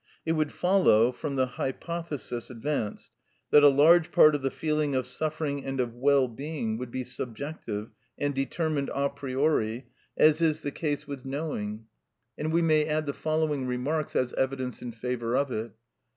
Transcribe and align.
It 0.25 0.31
would 0.31 0.51
follow, 0.51 1.11
from 1.11 1.35
the 1.35 1.45
hypothesis 1.45 2.49
advanced, 2.49 3.11
that 3.51 3.61
a 3.61 3.67
large 3.67 4.11
part 4.11 4.33
of 4.33 4.41
the 4.41 4.49
feeling 4.49 4.95
of 4.95 5.05
suffering 5.05 5.63
and 5.63 5.79
of 5.79 5.93
well 5.93 6.27
being 6.27 6.79
would 6.79 6.89
be 6.89 7.03
subjective 7.03 7.91
and 8.17 8.33
determined 8.33 8.89
a 8.95 9.11
priori, 9.11 9.89
as 10.17 10.41
is 10.41 10.61
the 10.61 10.71
case 10.71 11.05
with 11.07 11.23
knowing; 11.23 11.85
and 12.35 12.51
we 12.51 12.63
may 12.63 12.87
add 12.87 13.05
the 13.05 13.13
following 13.13 13.67
remarks 13.67 14.15
as 14.15 14.33
evidence 14.33 14.81
in 14.81 14.91
favour 14.91 15.35
of 15.37 15.51
it. 15.51 15.71